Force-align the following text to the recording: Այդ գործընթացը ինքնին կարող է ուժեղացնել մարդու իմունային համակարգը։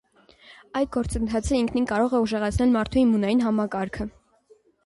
Այդ 0.79 0.89
գործընթացը 0.95 1.59
ինքնին 1.59 1.87
կարող 1.93 2.17
է 2.21 2.23
ուժեղացնել 2.29 2.75
մարդու 2.79 3.03
իմունային 3.05 3.47
համակարգը։ 3.49 4.13